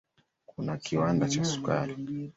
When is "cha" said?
1.31-1.43